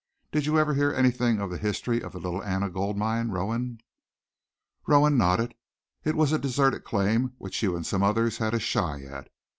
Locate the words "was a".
6.15-6.39